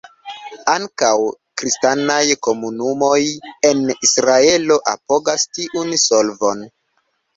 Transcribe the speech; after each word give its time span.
Ankaŭ 0.71 1.11
kristanaj 1.61 2.23
komunumoj 2.47 3.19
en 3.71 3.83
Israelo 4.09 4.79
apogas 4.97 5.47
tiun 5.59 5.97
solvon. 6.07 6.65